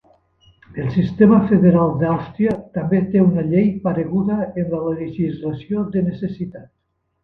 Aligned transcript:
El 0.83 0.87
sistema 0.95 1.41
federal 1.51 1.93
d'Àustria 1.99 2.57
també 2.79 3.03
té 3.13 3.23
una 3.27 3.47
llei 3.53 3.71
pareguda 3.87 4.41
en 4.51 4.75
la 4.77 4.85
legislació 4.91 5.89
de 5.97 6.09
necessitat. 6.13 6.71